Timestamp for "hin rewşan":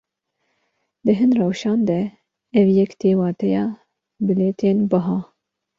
1.19-1.79